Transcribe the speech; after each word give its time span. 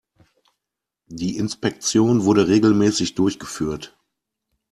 Die 1.09 1.37
Inspektion 1.37 2.23
wurde 2.25 2.47
regelmäßig 2.47 3.13
durchgeführt. 3.13 3.95